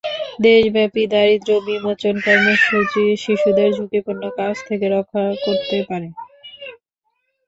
দেশব্যাপী 0.43 1.03
দারিদ্র্য 1.13 1.57
বিমোচন 1.67 2.15
কর্মসূচি 2.25 3.03
শিশুদের 3.23 3.69
ঝুঁকিপূর্ণ 3.77 4.23
কাজ 4.37 4.55
থেকে 4.67 4.85
রক্ষা 4.89 5.23
করতে 5.45 5.77
পারে। 5.89 6.07